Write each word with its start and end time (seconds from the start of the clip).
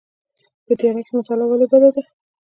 په 0.65 0.71
تیاره 0.79 1.01
کې 1.05 1.11
مطالعه 1.17 1.47
ولې 1.49 1.65
بده 1.71 1.89
ده؟ 1.95 2.01